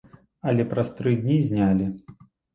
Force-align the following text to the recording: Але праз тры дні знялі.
Але 0.51 0.65
праз 0.71 0.89
тры 1.01 1.13
дні 1.21 1.37
знялі. 1.51 1.93